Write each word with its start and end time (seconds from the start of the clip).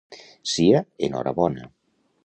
Sia 0.53 0.81
en 1.09 1.15
hora 1.21 1.35
bona. 1.43 1.73